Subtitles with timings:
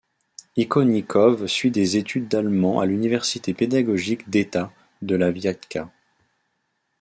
[0.57, 5.91] Ikonnikov suit des études d'allemand à l'université pédagogique d'État de la Viatka.